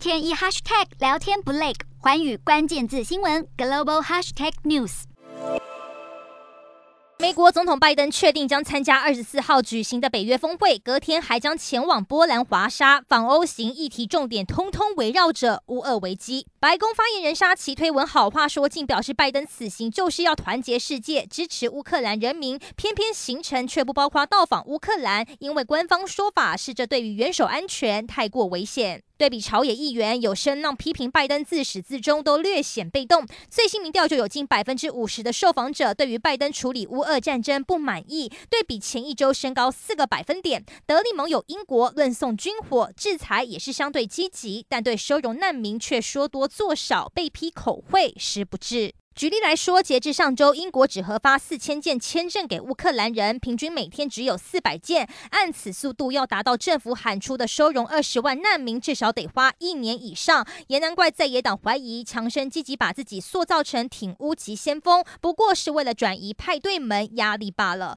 [0.00, 5.02] 天一 hashtag 聊天不累，环宇关键字新闻 global hashtag news。
[7.18, 16.46] 美国总统拜登确定将参加二十四号举行的北约峰会，隔天还将前往波兰华沙访欧行，议题重点通通围绕着乌俄危机。
[16.58, 22.58] 白宫发言人沙奇推文好话说尽，表示拜登此行就是要团结世界，支持乌克兰人民。
[22.74, 29.02] 偏偏行程却不包括到访乌克兰，因为官方说法是这对于元首安全太过危险。
[29.20, 40.64] 对比朝野议员有声浪批评拜登自始至终都略显被动，最新民调就有近百分之五十的受访者对于拜登处理乌俄战争不满意，对比前一周升高四个百分点。
[40.86, 48.94] 德利盟友英国论送军火制裁也是相对积极，但对收容难民却说多做少，被批口惠实不至。
[49.12, 55.06] 举例来说，截至上周，英国只核发四千件签证给乌克兰人，平均每天只有四百件。
[55.30, 60.46] 按此速度，要达到政府喊出的收容二十万难民，至少得花一年以上。
[60.68, 67.88] 也难怪在野党怀疑，强生积极把自己塑造成挺乌急先锋，不过是为了转移派对门压力罢了。